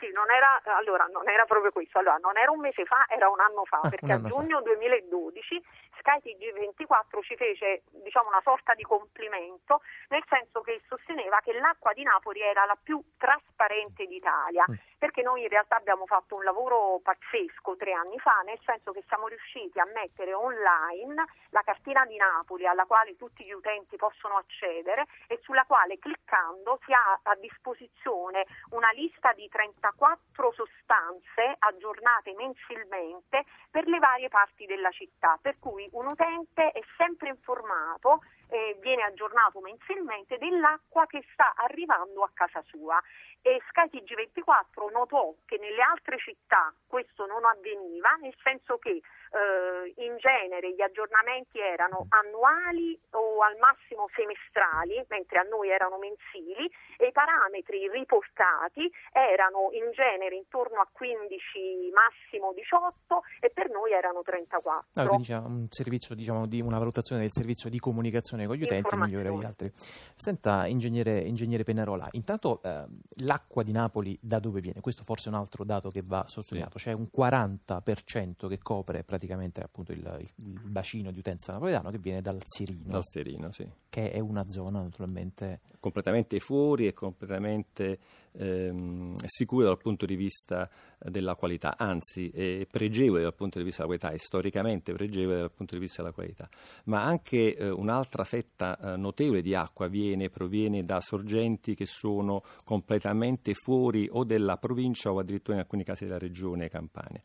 Sì, 0.00 0.10
non 0.12 0.30
era, 0.30 0.62
allora, 0.78 1.04
non 1.12 1.28
era 1.28 1.44
proprio 1.44 1.70
questo, 1.72 1.98
allora, 1.98 2.16
non 2.22 2.38
era 2.38 2.50
un 2.50 2.60
mese 2.60 2.86
fa, 2.86 3.04
era 3.08 3.28
un 3.28 3.38
anno 3.38 3.64
fa, 3.64 3.80
ah, 3.82 3.88
perché 3.90 4.12
a 4.12 4.22
giugno 4.22 4.58
fa. 4.58 4.72
2012 4.72 5.62
Sky 5.98 6.18
TG24 6.22 7.22
ci 7.22 7.36
fece 7.36 7.82
diciamo, 8.02 8.28
una 8.28 8.40
sorta 8.42 8.74
di 8.74 8.82
complimento, 8.82 9.82
nel 10.08 10.24
senso 10.28 10.60
che 10.60 10.80
sosteneva 10.86 11.40
che 11.42 11.52
l'acqua 11.52 11.92
di 11.92 12.02
Napoli 12.02 12.40
era 12.40 12.64
la 12.64 12.76
più 12.80 13.02
trasparente 13.16 14.06
d'Italia, 14.06 14.64
mm. 14.68 14.74
perché 14.98 15.22
noi 15.22 15.42
in 15.42 15.48
realtà 15.48 15.76
abbiamo 15.76 16.06
fatto 16.06 16.36
un 16.36 16.44
lavoro 16.44 17.00
pazzesco 17.02 17.76
tre 17.76 17.92
anni 17.92 18.18
fa, 18.18 18.42
nel 18.44 18.60
senso 18.64 18.92
che 18.92 19.04
siamo 19.08 19.28
riusciti 19.28 19.78
a 19.78 19.86
mettere 19.94 20.32
online 20.32 21.24
la 21.50 21.62
cartina 21.62 22.04
di 22.06 22.16
Napoli 22.16 22.66
alla 22.66 22.84
quale 22.84 23.16
tutti 23.16 23.44
gli 23.44 23.52
utenti 23.52 23.96
possono 23.96 24.36
accedere 24.36 25.06
e 25.26 25.38
sulla 25.42 25.64
quale 25.64 25.98
cliccando 25.98 26.78
si 26.84 26.92
ha 26.92 27.20
a 27.22 27.34
disposizione 27.36 28.46
una 28.70 28.90
lista 28.90 29.32
di 29.32 29.48
34 29.48 30.16
quattro 30.36 30.52
sostanze 30.52 31.56
aggiornate 31.58 32.34
mensilmente 32.36 33.44
per 33.70 33.86
le 33.86 33.98
varie 33.98 34.28
parti 34.28 34.66
della 34.66 34.90
città, 34.90 35.38
per 35.40 35.58
cui 35.58 35.85
un 35.92 36.06
utente 36.06 36.70
è 36.72 36.80
sempre 36.96 37.28
informato 37.28 38.20
eh, 38.48 38.78
viene 38.80 39.02
aggiornato 39.02 39.60
mensilmente 39.60 40.38
dell'acqua 40.38 41.06
che 41.06 41.24
sta 41.32 41.54
arrivando 41.56 42.22
a 42.22 42.30
casa 42.32 42.62
sua. 42.66 43.00
E 43.42 43.60
SkyTG24 43.72 44.90
notò 44.92 45.34
che 45.44 45.58
nelle 45.58 45.82
altre 45.82 46.18
città 46.18 46.72
questo 46.86 47.26
non 47.26 47.44
avveniva, 47.44 48.10
nel 48.20 48.34
senso 48.42 48.78
che 48.78 49.00
eh, 49.36 49.92
in 50.00 50.16
genere 50.16 50.72
gli 50.72 50.80
aggiornamenti 50.80 51.60
erano 51.60 52.06
annuali 52.08 52.98
o 53.12 53.44
al 53.44 53.56
massimo 53.60 54.08
semestrali, 54.16 55.04
mentre 55.08 55.40
a 55.40 55.42
noi 55.44 55.68
erano 55.68 55.98
mensili, 55.98 56.64
e 56.96 57.08
i 57.08 57.12
parametri 57.12 57.88
riportati 57.92 58.88
erano 59.12 59.68
in 59.76 59.92
genere 59.92 60.36
intorno 60.36 60.80
a 60.80 60.88
15, 60.90 61.92
massimo 61.92 62.52
18 62.56 63.22
e 63.40 63.50
per 63.52 63.68
noi 63.68 63.92
erano 63.92 64.22
34. 64.22 64.88
Ah, 64.96 65.06
quindi 65.06 65.26
c'è 65.26 65.36
un 65.36 65.66
servizio, 65.68 66.14
diciamo, 66.14 66.46
di 66.46 66.60
una 66.60 66.78
valutazione 66.78 67.20
del 67.20 67.32
servizio 67.32 67.68
di 67.68 67.78
comunicazione 67.78 68.46
con 68.46 68.56
gli 68.56 68.64
utenti 68.64 68.96
migliore 68.96 69.28
di 69.28 69.44
altri. 69.44 69.70
Senta, 70.16 70.66
ingegnere, 70.66 71.20
ingegnere 71.20 71.62
Pennarola, 71.62 72.08
intanto 72.12 72.62
eh, 72.64 72.84
l'acqua 73.26 73.62
di 73.62 73.72
Napoli 73.72 74.16
da 74.20 74.38
dove 74.38 74.60
viene? 74.60 74.80
Questo 74.80 75.04
forse 75.04 75.28
è 75.28 75.32
un 75.32 75.38
altro 75.38 75.64
dato 75.64 75.90
che 75.90 76.02
va 76.02 76.24
sottolineato, 76.26 76.78
sì. 76.78 76.84
c'è 76.84 76.92
un 76.92 77.08
40% 77.14 78.48
che 78.48 78.58
copre 78.58 79.04
praticamente 79.04 79.25
appunto 79.32 79.92
il, 79.92 79.98
il, 80.20 80.46
il, 80.46 80.60
bacino 80.68 81.10
di 81.10 81.18
utenza 81.18 81.52
napoletano 81.52 81.90
che 81.90 81.98
viene 81.98 82.20
dal 82.20 82.38
Sirino. 82.42 82.84
Dal 82.86 83.04
Sirino, 83.04 83.52
sì. 83.52 83.68
Che 83.88 84.10
è 84.10 84.18
una 84.18 84.48
zona 84.48 84.82
naturalmente... 84.82 85.60
Completamente 85.80 86.40
fuori 86.40 86.86
e 86.86 86.92
completamente 86.92 87.98
ehm, 88.36 89.16
sicura 89.24 89.66
dal 89.66 89.78
punto 89.78 90.06
di 90.06 90.16
vista 90.16 90.68
della 90.98 91.34
qualità, 91.34 91.76
anzi 91.76 92.30
è 92.30 92.66
pregevole 92.70 93.22
dal 93.22 93.34
punto 93.34 93.58
di 93.58 93.64
vista 93.64 93.84
della 93.84 93.96
qualità, 93.96 94.16
è 94.16 94.18
storicamente 94.18 94.92
pregevole 94.92 95.38
dal 95.38 95.52
punto 95.52 95.74
di 95.74 95.80
vista 95.80 96.02
della 96.02 96.14
qualità. 96.14 96.48
Ma 96.84 97.02
anche 97.02 97.56
eh, 97.56 97.68
un'altra 97.68 98.24
fetta 98.24 98.78
eh, 98.78 98.96
notevole 98.96 99.42
di 99.42 99.54
acqua 99.54 99.88
viene, 99.88 100.28
proviene 100.28 100.84
da 100.84 101.00
sorgenti 101.00 101.74
che 101.74 101.86
sono 101.86 102.42
completamente 102.64 103.54
fuori 103.54 104.08
o 104.10 104.24
della 104.24 104.56
provincia 104.56 105.12
o 105.12 105.18
addirittura 105.18 105.56
in 105.56 105.62
alcuni 105.62 105.84
casi 105.84 106.04
della 106.04 106.18
regione 106.18 106.68
Campania. 106.68 107.22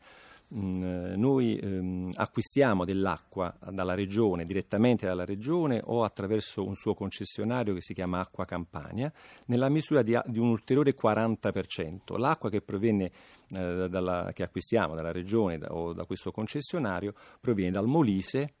Mm, 0.54 1.14
noi 1.16 1.56
ehm, 1.56 2.10
acquistiamo 2.14 2.84
dell'acqua 2.84 3.56
dalla 3.70 3.94
regione, 3.94 4.44
direttamente 4.44 5.06
dalla 5.06 5.24
regione 5.24 5.80
o 5.82 6.04
attraverso 6.04 6.62
un 6.62 6.74
suo 6.74 6.92
concessionario 6.92 7.72
che 7.72 7.80
si 7.80 7.94
chiama 7.94 8.20
Acqua 8.20 8.44
Campania, 8.44 9.10
nella 9.46 9.70
misura 9.70 10.02
di, 10.02 10.18
di 10.26 10.38
un 10.38 10.48
ulteriore 10.48 10.94
40%. 10.94 12.18
L'acqua 12.18 12.50
che 12.50 12.60
proviene 12.60 13.10
eh, 13.48 13.88
dalla, 13.88 14.30
che 14.34 14.42
acquistiamo 14.42 14.94
dalla 14.94 15.12
regione 15.12 15.56
da, 15.56 15.68
o 15.74 15.94
da 15.94 16.04
questo 16.04 16.30
concessionario 16.30 17.14
proviene 17.40 17.70
dal 17.70 17.86
Molise, 17.86 18.54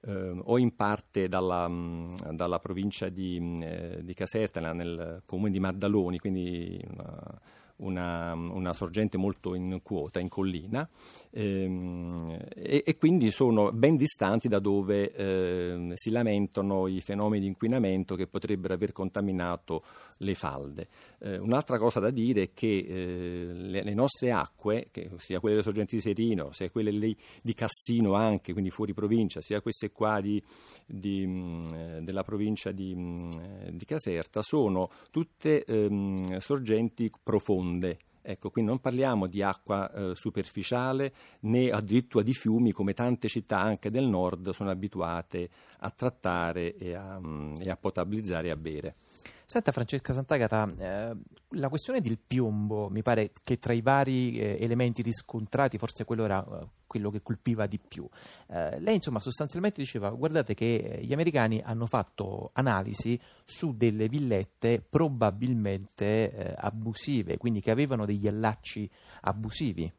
eh, 0.00 0.40
o 0.42 0.58
in 0.58 0.76
parte 0.76 1.28
dalla, 1.28 1.66
mm, 1.66 2.10
dalla 2.32 2.58
provincia 2.58 3.08
di, 3.08 3.40
mh, 3.40 3.62
eh, 3.62 4.00
di, 4.02 4.12
Caserta, 4.12 4.60
nel 4.72 5.22
comune 5.24 5.50
di 5.50 5.60
Maddaloni, 5.60 6.18
quindi 6.18 6.78
una, 6.90 7.40
una, 7.78 8.32
una 8.34 8.72
sorgente 8.72 9.16
molto 9.16 9.54
in 9.54 9.80
quota, 9.82 10.20
in 10.20 10.28
collina, 10.28 10.88
ehm, 11.30 12.38
e, 12.54 12.82
e, 12.84 12.96
quindi 12.96 13.30
sono 13.30 13.70
ben 13.72 13.96
distanti 13.96 14.48
da 14.48 14.58
dove 14.58 15.12
eh, 15.12 15.92
si 15.94 16.10
lamentano 16.10 16.86
i 16.86 17.00
fenomeni 17.00 17.42
di 17.42 17.46
inquinamento 17.48 18.14
che 18.14 18.26
potrebbero 18.26 18.74
aver 18.74 18.92
contaminato 18.92 19.82
le 20.18 20.34
falde. 20.34 20.88
Eh, 21.20 21.38
un'altra 21.38 21.78
cosa 21.78 22.00
da 22.00 22.10
dire 22.10 22.42
è 22.42 22.50
che 22.52 22.78
eh, 22.78 23.52
le, 23.52 23.82
le, 23.82 23.94
nostre 23.94 24.30
acque, 24.30 24.88
sia 25.16 25.40
quelle 25.40 25.56
delle 25.56 25.62
sorgenti 25.62 25.96
di 25.96 26.02
Serino, 26.02 26.52
sia 26.52 26.70
quelle 26.70 26.90
lì 26.90 27.16
di 27.42 27.54
Cassino 27.54 28.14
anche, 28.14 28.52
quindi 28.52 28.70
fuori 28.70 28.94
provincia, 28.94 29.40
sia 29.40 29.60
queste 29.60 29.90
qua 29.90 30.20
di, 30.20 30.42
di, 30.86 31.26
mh, 31.26 31.60
mm, 31.72 31.98
della 31.98 32.22
provincia 32.22 32.70
di, 32.70 32.94
mh, 32.94 33.00
mm, 33.00 33.68
di, 33.70 33.84
Caserta, 33.84 34.42
sono 34.42 34.90
tutte 35.10 35.64
ehm, 35.64 36.38
sorgenti 36.38 37.10
profonde. 37.22 37.98
Ecco, 38.20 38.50
quindi 38.50 38.70
non 38.70 38.80
parliamo 38.80 39.26
di 39.26 39.42
acqua 39.42 39.90
eh, 39.90 40.14
superficiale 40.14 41.14
né 41.40 41.70
addirittura 41.70 42.22
di 42.22 42.34
fiumi 42.34 42.72
come 42.72 42.92
tante 42.92 43.26
città 43.26 43.58
anche 43.58 43.90
del 43.90 44.06
nord 44.06 44.50
sono 44.50 44.68
abituate 44.68 45.48
a 45.78 45.88
trattare 45.88 46.76
e 46.76 46.94
a, 46.94 47.18
mh, 47.18 47.26
mm, 47.26 47.54
e 47.60 47.70
a 47.70 47.76
potabilizzare 47.76 48.48
e 48.48 48.50
a 48.50 48.56
bere. 48.56 48.96
Senta 49.44 49.72
Francesca 49.72 50.12
Sant'Agata, 50.12 50.70
eh, 50.78 51.16
la 51.52 51.68
questione 51.68 52.00
del 52.00 52.18
piombo 52.18 52.88
mi 52.90 53.02
pare 53.02 53.32
che 53.42 53.58
tra 53.58 53.72
i 53.72 53.80
vari 53.80 54.38
eh, 54.38 54.58
elementi 54.60 55.02
riscontrati 55.02 55.78
forse 55.78 56.04
quello 56.04 56.24
era 56.24 56.44
eh, 56.44 56.66
quello 56.86 57.10
che 57.10 57.22
colpiva 57.22 57.66
di 57.66 57.78
più. 57.78 58.06
Eh, 58.48 58.78
lei 58.80 58.96
insomma 58.96 59.20
sostanzialmente 59.20 59.80
diceva 59.80 60.10
guardate 60.10 60.54
che 60.54 60.74
eh, 60.74 61.00
gli 61.00 61.12
americani 61.12 61.62
hanno 61.64 61.86
fatto 61.86 62.50
analisi 62.52 63.18
su 63.44 63.76
delle 63.76 64.08
villette 64.08 64.82
probabilmente 64.86 66.32
eh, 66.32 66.54
abusive, 66.56 67.38
quindi 67.38 67.60
che 67.60 67.70
avevano 67.70 68.04
degli 68.04 68.28
allacci 68.28 68.90
abusivi. 69.22 69.90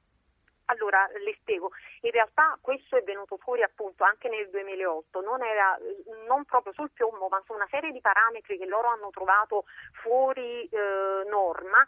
Allora, 0.66 1.00
le 1.26 1.36
spiego. 1.42 1.72
In 2.02 2.12
realtà 2.12 2.58
questo 2.62 2.96
è 2.96 3.04
venuto 3.04 3.38
fuori 3.38 3.62
appunto 3.62 4.04
anche 4.04 4.30
nel 4.30 4.50
2008, 4.50 5.22
non, 5.22 5.44
era, 5.44 5.78
non 6.28 6.46
proprio 6.46 6.74
sul 6.74 6.92
piombo, 6.92 7.28
ma 7.28 7.42
su 7.46 7.54
una 7.54 7.68
serie 7.70 7.92
di 7.92 8.00
parametri 8.00 8.58
che 8.58 8.66
loro 8.66 8.88
hanno 8.88 9.10
trovato 9.10 9.66
fuori 10.02 10.64
eh, 10.64 11.24
norma 11.28 11.86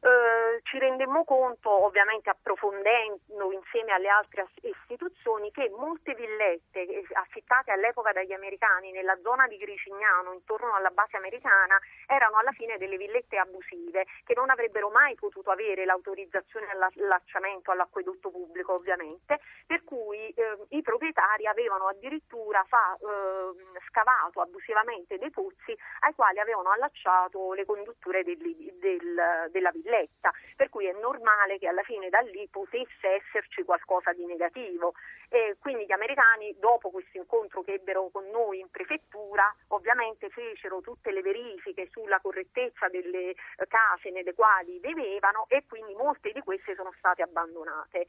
eh, 0.00 0.60
ci 0.62 0.78
rendemmo 0.78 1.24
conto, 1.24 1.68
ovviamente 1.84 2.30
approfondendo 2.30 3.52
insieme 3.52 3.92
alle 3.92 4.08
altre 4.08 4.48
istituzioni, 4.62 5.50
che 5.50 5.68
molte 5.76 6.14
villette 6.14 7.04
affittate 7.12 7.70
all'epoca 7.70 8.12
dagli 8.12 8.32
americani 8.32 8.92
nella 8.92 9.18
zona 9.22 9.46
di 9.46 9.58
Gricignano, 9.58 10.32
intorno 10.32 10.74
alla 10.74 10.90
base 10.90 11.16
americana, 11.16 11.78
erano 12.06 12.38
alla 12.38 12.52
fine 12.52 12.78
delle 12.78 12.96
villette 12.96 13.36
abusive, 13.36 14.06
che 14.24 14.34
non 14.34 14.48
avrebbero 14.48 14.88
mai 14.88 15.14
potuto 15.16 15.50
avere 15.50 15.84
l'autorizzazione 15.84 16.70
all'allacciamento 16.70 17.70
all'acquedotto 17.70 18.30
pubblico, 18.30 18.72
ovviamente, 18.72 19.40
per 19.66 19.84
cui 19.84 20.30
eh, 20.30 20.56
i 20.70 20.82
proprietari 20.82 21.46
avevano 21.46 21.88
addirittura 21.88 22.64
fa, 22.66 22.96
eh, 22.96 23.80
scavato 23.88 24.40
abusivamente 24.40 25.18
dei 25.18 25.30
pozzi 25.30 25.76
ai 26.00 26.14
quali 26.14 26.40
avevano 26.40 26.70
allacciato 26.70 27.52
le 27.52 27.66
condutture 27.66 28.22
del, 28.24 28.38
del, 28.78 29.48
della 29.50 29.70
villetta 29.70 29.89
villetta, 29.90 30.30
per 30.54 30.68
cui 30.68 30.86
è 30.86 30.92
normale 30.92 31.58
che 31.58 31.66
alla 31.66 31.82
fine 31.82 32.08
da 32.08 32.20
lì 32.20 32.48
potesse 32.48 33.08
esserci 33.08 33.64
qualcosa 33.64 34.12
di 34.12 34.24
negativo. 34.24 34.94
E 35.28 35.56
quindi 35.58 35.84
gli 35.84 35.92
americani, 35.92 36.56
dopo 36.58 36.90
questo 36.90 37.18
incontro 37.18 37.62
che 37.62 37.74
ebbero 37.74 38.08
con 38.10 38.28
noi 38.30 38.60
in 38.60 38.70
prefettura, 38.70 39.54
ovviamente 39.68 40.28
fecero 40.30 40.80
tutte 40.80 41.10
le 41.10 41.22
verifiche 41.22 41.88
sulla 41.90 42.20
correttezza 42.20 42.88
delle 42.88 43.34
case 43.68 44.10
nelle 44.10 44.34
quali 44.34 44.78
vivevano 44.80 45.46
e 45.48 45.64
quindi 45.68 45.94
molte 45.94 46.32
di 46.32 46.40
queste 46.40 46.74
sono 46.74 46.92
state 46.98 47.22
abbandonate. 47.22 48.06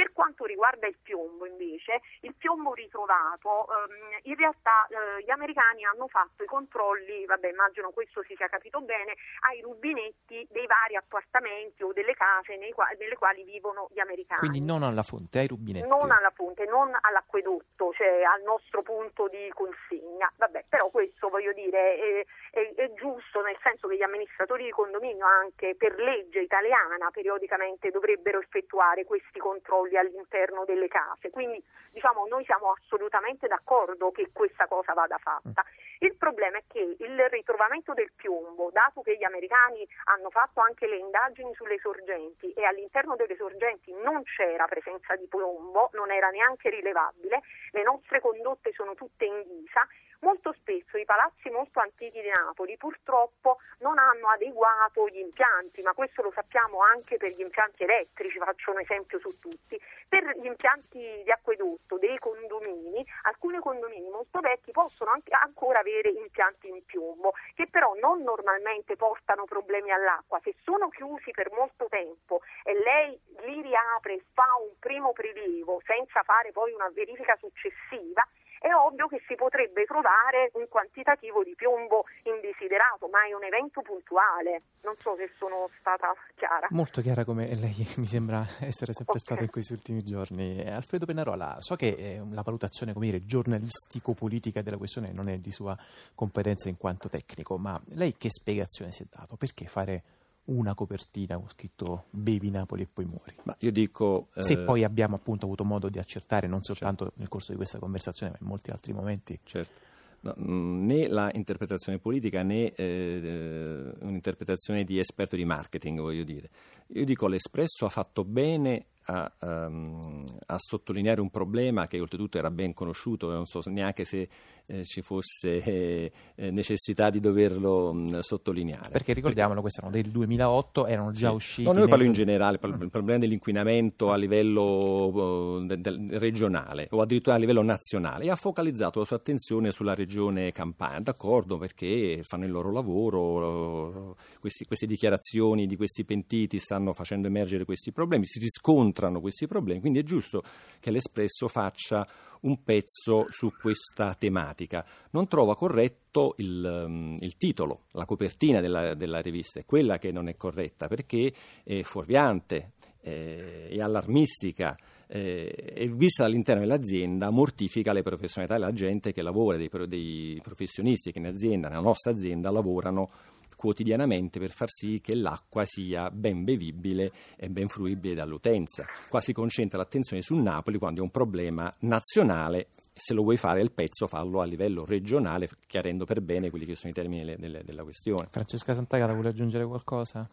Per 0.00 0.14
quanto 0.14 0.46
riguarda 0.46 0.86
il 0.86 0.96
piombo 1.02 1.44
invece, 1.44 2.00
il 2.20 2.34
piombo 2.34 2.72
ritrovato, 2.72 3.68
ehm, 3.68 4.20
in 4.22 4.34
realtà 4.34 4.86
eh, 4.88 5.22
gli 5.22 5.30
americani 5.30 5.84
hanno 5.84 6.08
fatto 6.08 6.42
i 6.42 6.46
controlli, 6.46 7.26
vabbè 7.26 7.50
immagino 7.50 7.90
questo 7.90 8.22
si 8.22 8.34
sia 8.34 8.48
capito 8.48 8.80
bene, 8.80 9.12
ai 9.44 9.60
rubinetti 9.60 10.48
dei 10.48 10.66
vari 10.66 10.96
appartamenti 10.96 11.82
o 11.82 11.92
delle 11.92 12.14
case 12.14 12.56
quali, 12.72 12.96
nelle 12.98 13.16
quali 13.16 13.44
vivono 13.44 13.88
gli 13.92 14.00
americani. 14.00 14.40
Quindi 14.40 14.62
non 14.62 14.82
alla 14.82 15.02
fonte, 15.02 15.40
ai 15.40 15.48
rubinetti. 15.48 15.86
Non 15.86 16.10
alla 16.10 16.32
fonte, 16.34 16.64
non 16.64 16.96
all'acquedotto, 16.98 17.92
cioè 17.92 18.22
al 18.22 18.40
nostro 18.40 18.80
punto 18.80 19.28
di 19.28 19.52
consegna. 19.52 20.32
Vabbè, 20.36 20.64
però 20.66 20.88
questo 20.88 21.28
voglio 21.28 21.52
dire 21.52 21.96
è, 21.96 22.26
è, 22.52 22.74
è 22.74 22.92
giusto 22.94 23.42
nel 23.42 23.58
senso 23.62 23.86
che 23.86 23.96
gli 23.96 24.02
amministratori 24.02 24.64
di 24.64 24.70
condominio 24.70 25.26
anche 25.26 25.74
per 25.76 25.98
legge 26.00 26.40
italiana 26.40 27.10
periodicamente 27.10 27.90
dovrebbero 27.90 28.40
effettuare 28.40 29.04
questi 29.04 29.38
controlli 29.38 29.88
controlli 29.90 29.96
all'interno 29.98 30.64
delle 30.64 30.88
case. 30.88 31.30
Quindi 31.30 31.62
diciamo, 31.90 32.26
noi 32.26 32.44
siamo 32.44 32.70
assolutamente 32.70 33.48
d'accordo 33.48 34.10
che 34.12 34.30
questa 34.32 34.66
cosa 34.66 34.92
vada 34.92 35.18
fatta. 35.18 35.64
Il 35.98 36.16
problema 36.16 36.56
è 36.58 36.62
che 36.66 36.96
il 36.98 37.28
ritrovamento 37.28 37.92
del 37.92 38.12
piombo, 38.14 38.70
dato 38.72 39.02
che 39.02 39.16
gli 39.16 39.24
americani 39.24 39.86
hanno 40.04 40.30
fatto 40.30 40.60
anche 40.60 40.86
le 40.86 40.96
indagini 40.96 41.52
sulle 41.54 41.78
sorgenti 41.78 42.52
e 42.52 42.64
all'interno 42.64 43.16
delle 43.16 43.36
sorgenti 43.36 43.92
non 43.92 44.22
c'era 44.22 44.66
presenza 44.66 45.14
di 45.16 45.26
piombo, 45.26 45.90
non 45.92 46.10
era 46.10 46.28
neanche 46.30 46.70
rilevabile, 46.70 47.42
le 47.72 47.82
nostre 47.82 48.20
condotte 48.20 48.72
sono 48.72 48.94
tutte 48.94 49.26
in 49.26 49.42
ghisa, 49.42 49.86
molto 50.20 50.52
spesso 50.52 50.96
i 50.96 51.04
palazzi 51.04 51.50
molto 51.50 51.80
antichi 51.80 52.20
di 52.20 52.30
Napoli 52.30 52.76
purtroppo 52.76 53.58
non 53.78 53.98
hanno 53.98 54.28
adeguato 54.28 55.08
gli 55.08 55.18
impianti, 55.18 55.82
ma 55.82 55.92
questo 55.92 56.22
lo 56.22 56.32
sappiamo 56.32 56.80
anche 56.82 57.16
per 57.16 57.30
gli 57.30 57.40
impianti 57.40 57.82
elettrici, 57.84 58.38
faccio 58.38 58.70
un 58.72 58.80
esempio 58.80 59.18
su 59.18 59.38
tutti. 59.38 59.80
Per 60.08 60.38
gli 60.38 60.46
impianti 60.46 61.22
di 61.22 61.30
acquedotto 61.30 61.98
dei 61.98 62.18
condomini, 62.18 63.04
alcuni 63.22 63.58
condomini 63.58 64.08
molto 64.10 64.40
vecchi 64.40 64.72
possono 64.72 65.10
ancora 65.10 65.80
avere 65.80 66.10
impianti 66.10 66.68
in 66.68 66.84
piombo, 66.84 67.32
che 67.54 67.68
però 67.70 67.94
non 68.00 68.22
normalmente 68.22 68.96
portano 68.96 69.44
problemi 69.44 69.90
all'acqua. 69.90 70.40
Se 70.42 70.54
sono 70.62 70.88
chiusi 70.88 71.30
per 71.30 71.50
molto 71.52 71.86
tempo 71.88 72.40
e 72.64 72.74
lei 72.74 73.18
li 73.44 73.62
riapre 73.62 74.14
e 74.14 74.24
fa 74.32 74.48
un 74.60 74.78
primo 74.78 75.12
prelievo 75.12 75.80
senza 75.84 76.22
fare 76.22 76.52
poi 76.52 76.72
una 76.72 76.90
verifica 76.92 77.36
successiva, 77.36 78.26
è 78.60 78.68
ovvio 78.74 79.08
che 79.08 79.22
si 79.26 79.34
potrebbe 79.36 79.84
trovare 79.84 80.50
un 80.54 80.68
quantitativo 80.68 81.42
di 81.42 81.54
piombo 81.56 82.04
indesiderato, 82.24 83.08
ma 83.08 83.24
è 83.24 83.32
un 83.32 83.42
evento 83.42 83.80
puntuale. 83.80 84.62
Non 84.82 84.94
so 84.96 85.16
se 85.16 85.30
sono 85.38 85.70
stata 85.80 86.12
chiara. 86.36 86.68
Molto 86.70 87.00
chiara 87.00 87.24
come 87.24 87.48
lei 87.56 87.74
mi 87.96 88.06
sembra 88.06 88.40
essere 88.60 88.92
sempre 88.92 89.16
okay. 89.16 89.20
stata 89.20 89.42
in 89.42 89.50
questi 89.50 89.72
ultimi 89.72 90.02
giorni. 90.02 90.60
Alfredo 90.60 91.06
Pennarola, 91.06 91.56
so 91.60 91.74
che 91.74 91.88
eh, 91.88 92.22
la 92.30 92.42
valutazione 92.42 92.92
come 92.92 93.06
dire, 93.06 93.24
giornalistico-politica 93.24 94.60
della 94.60 94.76
questione 94.76 95.10
non 95.10 95.30
è 95.30 95.38
di 95.38 95.50
sua 95.50 95.74
competenza 96.14 96.68
in 96.68 96.76
quanto 96.76 97.08
tecnico, 97.08 97.56
ma 97.56 97.80
lei 97.94 98.14
che 98.18 98.28
spiegazione 98.30 98.92
si 98.92 99.04
è 99.04 99.06
dato? 99.10 99.36
Perché 99.36 99.64
fare 99.64 100.02
una 100.50 100.74
copertina 100.74 101.36
con 101.36 101.48
scritto 101.48 102.04
Bevi 102.10 102.50
Napoli 102.50 102.82
e 102.82 102.88
poi 102.92 103.04
muori. 103.04 103.34
Ma 103.44 103.56
io 103.60 103.70
dico... 103.70 104.28
Se 104.36 104.54
eh... 104.54 104.58
poi 104.58 104.84
abbiamo 104.84 105.16
appunto 105.16 105.46
avuto 105.46 105.64
modo 105.64 105.88
di 105.88 105.98
accertare, 105.98 106.46
non 106.46 106.62
soltanto 106.62 107.04
certo. 107.04 107.18
nel 107.18 107.28
corso 107.28 107.52
di 107.52 107.56
questa 107.56 107.78
conversazione, 107.78 108.32
ma 108.32 108.38
in 108.40 108.46
molti 108.46 108.70
altri 108.70 108.92
momenti. 108.92 109.38
Certo. 109.42 109.88
No, 110.22 110.34
mm, 110.38 110.86
né 110.86 111.08
la 111.08 111.30
interpretazione 111.32 111.98
politica 111.98 112.42
né 112.42 112.72
eh, 112.74 113.20
eh, 113.22 113.92
un'interpretazione 114.00 114.84
di 114.84 114.98
esperto 114.98 115.36
di 115.36 115.44
marketing, 115.44 116.00
voglio 116.00 116.24
dire. 116.24 116.50
Io 116.88 117.04
dico 117.04 117.26
l'Espresso 117.26 117.86
ha 117.86 117.88
fatto 117.88 118.24
bene 118.24 118.86
a, 119.04 119.32
um, 119.40 120.24
a, 120.46 120.56
sottolineare 120.58 121.20
un 121.20 121.30
problema 121.30 121.86
che 121.86 122.00
oltretutto 122.00 122.38
era 122.38 122.50
ben 122.50 122.74
conosciuto, 122.74 123.30
non 123.30 123.46
so 123.46 123.60
neanche 123.66 124.04
se 124.04 124.28
eh, 124.70 124.84
ci 124.84 125.02
fosse 125.02 125.62
eh, 125.64 126.12
necessità 126.50 127.10
di 127.10 127.18
doverlo 127.18 127.92
mh, 127.92 128.20
sottolineare. 128.20 128.90
Perché 128.90 129.12
ricordiamolo, 129.12 129.60
questi 129.60 129.80
erano 129.80 129.94
del 129.94 130.10
2008, 130.10 130.86
erano 130.86 131.10
già 131.10 131.28
sì. 131.30 131.34
usciti. 131.34 131.62
No, 131.64 131.72
noi 131.72 131.88
parlo 131.88 132.04
in 132.04 132.12
generale, 132.12 132.58
parlo, 132.58 132.82
il 132.82 132.90
problema 132.90 133.18
dell'inquinamento 133.18 134.12
a 134.12 134.16
livello 134.16 135.64
de, 135.66 135.80
de, 135.80 136.18
regionale 136.18 136.86
o 136.90 137.00
addirittura 137.00 137.34
a 137.34 137.38
livello 137.38 137.62
nazionale 137.62 138.24
e 138.24 138.30
ha 138.30 138.36
focalizzato 138.36 139.00
la 139.00 139.04
sua 139.04 139.16
attenzione 139.16 139.72
sulla 139.72 139.94
regione 139.94 140.52
Campania, 140.52 141.00
d'accordo 141.00 141.58
perché 141.58 142.20
fanno 142.22 142.44
il 142.44 142.50
loro 142.52 142.70
lavoro, 142.70 144.16
questi, 144.38 144.64
queste 144.64 144.86
dichiarazioni 144.86 145.66
di 145.66 145.76
questi 145.76 146.04
pentiti 146.04 146.58
stanno 146.58 146.92
facendo 146.92 147.26
emergere 147.26 147.64
questi 147.64 147.92
problemi, 147.92 148.26
si 148.26 148.38
riscontrano 148.38 149.20
questi 149.20 149.46
problemi, 149.46 149.80
quindi 149.80 149.98
è 149.98 150.02
giusto 150.04 150.42
che 150.78 150.90
l'Espresso 150.90 151.48
faccia 151.48 152.06
un 152.40 152.62
pezzo 152.62 153.26
su 153.28 153.52
questa 153.58 154.14
tematica. 154.14 154.84
Non 155.10 155.28
trova 155.28 155.56
corretto 155.56 156.34
il, 156.38 156.84
um, 156.86 157.16
il 157.18 157.36
titolo, 157.36 157.82
la 157.92 158.04
copertina 158.04 158.60
della, 158.60 158.94
della, 158.94 159.20
rivista, 159.20 159.60
è 159.60 159.64
quella 159.64 159.98
che 159.98 160.12
non 160.12 160.28
è 160.28 160.36
corretta 160.36 160.88
perché 160.88 161.32
è 161.62 161.82
fuorviante, 161.82 162.72
eh, 163.02 163.68
è 163.68 163.80
allarmistica. 163.80 164.76
E 165.12 165.90
vista 165.92 166.22
dall'interno 166.22 166.60
dell'azienda 166.60 167.30
mortifica 167.30 167.92
le 167.92 168.02
professionalità 168.02 168.56
della 168.56 168.72
gente 168.72 169.12
che 169.12 169.22
lavora, 169.22 169.56
dei, 169.56 169.68
dei 169.88 170.38
professionisti 170.40 171.10
che 171.10 171.18
in 171.18 171.26
azienda, 171.26 171.66
nella 171.66 171.80
nostra 171.80 172.12
azienda, 172.12 172.48
lavorano 172.52 173.10
quotidianamente 173.60 174.38
per 174.40 174.52
far 174.52 174.70
sì 174.70 175.02
che 175.02 175.14
l'acqua 175.14 175.66
sia 175.66 176.10
ben 176.10 176.44
bevibile 176.44 177.12
e 177.36 177.50
ben 177.50 177.68
fruibile 177.68 178.14
dall'utenza. 178.14 178.86
Qua 179.10 179.20
si 179.20 179.34
concentra 179.34 179.76
l'attenzione 179.76 180.22
su 180.22 180.34
Napoli 180.34 180.78
quando 180.78 181.00
è 181.00 181.02
un 181.02 181.10
problema 181.10 181.70
nazionale 181.80 182.68
se 182.94 183.12
lo 183.12 183.22
vuoi 183.22 183.36
fare 183.36 183.60
il 183.60 183.70
pezzo 183.70 184.06
fallo 184.06 184.40
a 184.40 184.46
livello 184.46 184.86
regionale 184.86 185.48
chiarendo 185.66 186.06
per 186.06 186.22
bene 186.22 186.48
quelli 186.48 186.64
che 186.64 186.74
sono 186.74 186.90
i 186.90 186.94
termini 186.94 187.36
della 187.36 187.82
questione. 187.82 188.28
Francesca 188.30 188.72
Santagata 188.72 189.12
vuole 189.12 189.28
aggiungere 189.28 189.66
qualcosa? 189.66 190.26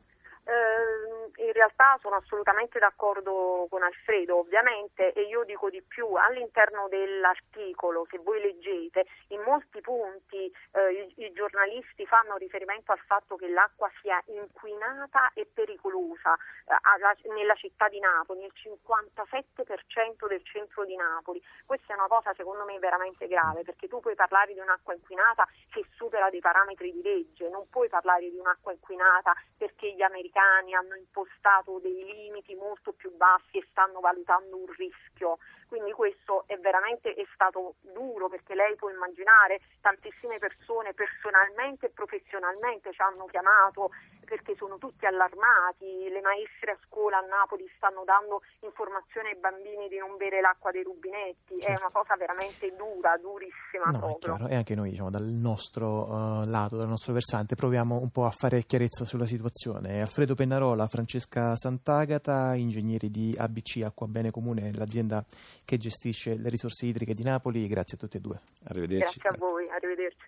Sono 2.02 2.16
assolutamente 2.16 2.80
d'accordo 2.80 3.68
con 3.70 3.84
Alfredo, 3.84 4.38
ovviamente, 4.40 5.14
e 5.14 5.22
io 5.22 5.44
dico 5.44 5.70
di 5.70 5.82
più, 5.82 6.14
all'interno 6.14 6.88
dell'articolo, 6.90 8.06
se 8.10 8.18
voi 8.20 8.42
leggete, 8.42 9.06
in 9.30 9.42
molti 9.42 9.80
punti 9.82 10.52
eh, 10.72 11.14
i, 11.16 11.26
i, 11.26 11.32
giornalisti 11.32 12.06
fanno 12.06 12.36
riferimento 12.38 12.92
al 12.92 13.00
fatto 13.06 13.36
che 13.36 13.48
l'acqua 13.48 13.90
sia 14.02 14.22
inquinata 14.28 15.32
e 15.34 15.46
pericolosa 15.46 16.34
eh, 16.34 16.76
alla, 16.82 17.16
nella 17.34 17.56
città 17.56 17.88
di 17.88 18.00
Napoli, 18.00 18.44
il 18.44 18.54
57% 18.56 20.28
del 20.28 20.44
centro 20.44 20.84
di 20.86 20.96
Napoli. 20.96 21.42
Questa 21.66 21.94
è 21.94 21.96
una 21.96 22.08
cosa 22.08 22.34
secondo 22.36 22.66
me 22.66 22.78
veramente 22.80 23.28
grave, 23.28 23.64
perché 23.64 23.88
tu 23.88 24.00
puoi 24.00 24.16
parlare 24.16 24.54
di 24.54 24.60
un'acqua 24.60 24.94
inquinata 24.94 25.48
che 25.70 25.86
supera 25.96 26.30
dei 26.30 26.42
parametri 26.42 26.92
di 26.92 27.02
legge, 27.02 27.50
non 27.50 27.70
puoi 27.70 27.90
parlare 27.90 28.30
di 28.30 28.38
un'acqua 28.38 28.72
inquinata 28.72 29.34
perché 29.58 29.94
gli 29.94 30.02
americani 30.02 30.74
hanno 30.74 30.96
impostato 30.96 31.77
fissato 31.78 31.80
dei 31.80 32.04
limiti 32.06 32.56
molto 32.56 32.92
più 32.94 33.16
bassi 33.16 33.58
e 33.58 33.68
stanno 33.72 34.00
valutando 34.00 34.58
un 34.58 34.66
rischio. 34.76 35.38
Quindi 35.68 35.92
questo 35.92 36.44
è 36.48 36.58
veramente 36.58 37.14
è 37.14 37.26
stato 37.34 37.76
duro 37.82 38.30
perché 38.30 38.56
lei 38.56 38.76
può 38.76 38.90
immaginare 38.90 39.60
tantissime 39.82 40.38
persone 40.38 40.94
personalmente 40.94 41.88
e 41.88 41.90
professionalmente 41.90 42.94
ci 42.94 43.02
hanno 43.02 43.26
chiamato 43.26 43.92
perché 44.28 44.56
sono 44.58 44.78
tutti 44.78 45.06
allarmati, 45.06 46.12
le 46.12 46.20
maestre 46.20 46.72
a 46.72 46.78
scuola 46.86 47.18
a 47.18 47.26
Napoli 47.26 47.64
stanno 47.78 48.04
dando 48.04 48.44
informazioni 48.60 49.30
ai 49.30 49.40
bambini 49.40 49.88
di 49.88 49.98
non 49.98 50.18
bere 50.18 50.42
l'acqua 50.42 50.70
dei 50.72 50.84
rubinetti, 50.84 51.56
certo. 51.56 51.72
è 51.72 51.80
una 51.80 51.92
cosa 51.92 52.16
veramente 52.18 52.76
dura, 52.76 53.16
durissima 53.16 53.88
no, 53.88 54.20
proprio. 54.20 54.34
È 54.34 54.38
chiaro. 54.38 54.52
E 54.52 54.56
anche 54.56 54.76
noi 54.76 54.90
diciamo, 54.92 55.10
dal 55.10 55.24
nostro 55.24 56.12
uh, 56.12 56.44
lato, 56.44 56.76
dal 56.76 56.90
nostro 56.92 57.14
versante, 57.14 57.56
proviamo 57.56 57.96
un 57.96 58.12
po' 58.12 58.26
a 58.26 58.32
fare 58.32 58.64
chiarezza 58.64 59.06
sulla 59.06 59.26
situazione. 59.26 60.02
Alfredo 60.02 60.36
Pennarola, 60.36 60.88
Francesca 60.88 61.56
Sant'Agata, 61.56 62.54
ingegneri 62.56 63.10
di 63.10 63.34
ABC 63.38 63.82
Acqua 63.86 64.08
Bene 64.08 64.30
Comune, 64.30 64.74
l'azienda 64.74 65.24
che 65.68 65.78
gestisce 65.78 66.38
le 66.38 66.48
risorse 66.48 66.86
idriche 66.86 67.14
di 67.14 67.24
Napoli, 67.24 67.68
grazie 67.68 67.98
a 67.98 68.00
tutti 68.00 68.16
e 68.16 68.20
due. 68.22 68.40
Arrivederci. 68.70 69.20
Grazie 69.20 69.30
a 69.30 69.36
voi, 69.38 69.68
arrivederci. 69.68 70.28